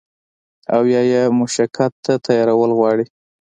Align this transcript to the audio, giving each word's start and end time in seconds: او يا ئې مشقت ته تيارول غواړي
او 0.73 0.81
يا 0.93 1.01
ئې 1.09 1.21
مشقت 1.39 1.91
ته 2.05 2.13
تيارول 2.25 2.71
غواړي 2.79 3.05